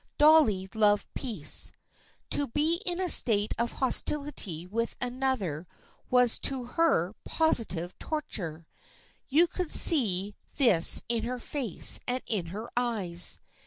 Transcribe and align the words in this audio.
Dolly 0.17 0.67
loved 0.73 1.05
peace. 1.13 1.73
To 2.31 2.47
be 2.47 2.81
in 2.87 2.99
a 2.99 3.07
state 3.07 3.53
of 3.59 3.73
hostility 3.73 4.65
with 4.65 4.95
another 4.99 5.67
was 6.09 6.39
to 6.39 6.63
her 6.63 7.13
positive 7.23 7.95
torture. 7.99 8.65
You 9.27 9.45
could 9.45 9.71
see 9.71 10.33
this 10.57 11.03
in 11.07 11.23
her 11.25 11.37
face 11.37 11.99
and 12.07 12.23
in 12.25 12.47
her 12.47 12.67
eyes. 12.75 13.39